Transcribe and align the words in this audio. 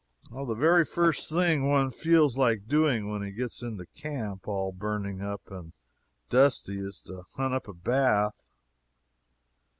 The 0.31 0.55
very 0.55 0.83
first 0.83 1.29
thing 1.31 1.69
one 1.69 1.91
feels 1.91 2.35
like 2.35 2.67
doing 2.67 3.07
when 3.11 3.21
he 3.21 3.29
gets 3.29 3.61
into 3.61 3.85
camp, 3.85 4.47
all 4.47 4.71
burning 4.71 5.21
up 5.21 5.51
and 5.51 5.73
dusty, 6.27 6.79
is 6.79 7.03
to 7.03 7.21
hunt 7.35 7.53
up 7.53 7.67
a 7.67 7.73
bath. 7.73 8.49